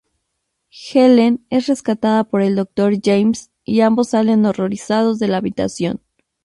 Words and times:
Helene 0.71 1.41
es 1.51 1.67
rescatada 1.67 2.23
por 2.23 2.41
el 2.41 2.55
doctor 2.55 2.93
James, 2.99 3.51
y 3.63 3.81
ambos 3.81 4.09
salen 4.09 4.43
horrorizados 4.47 5.19
de 5.19 5.27
la 5.27 5.37
habitación. 5.37 6.01